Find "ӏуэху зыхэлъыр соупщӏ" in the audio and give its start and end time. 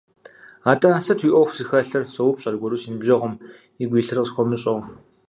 1.33-2.47